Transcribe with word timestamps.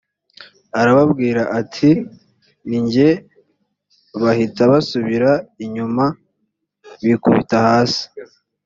arababwira 0.79 1.41
ati 1.59 1.91
ni 2.67 2.79
jye 2.91 3.09
bahita 4.21 4.61
basubira 4.71 5.31
inyuma 5.65 6.05
bikubita 7.05 7.57
hasi 7.67 8.03